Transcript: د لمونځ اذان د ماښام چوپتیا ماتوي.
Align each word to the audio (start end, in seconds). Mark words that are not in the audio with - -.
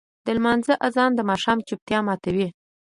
د 0.25 0.27
لمونځ 0.37 0.65
اذان 0.87 1.11
د 1.15 1.21
ماښام 1.29 1.57
چوپتیا 1.67 1.99
ماتوي. 2.07 2.47